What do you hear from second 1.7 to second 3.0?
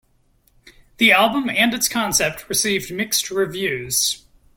its concept received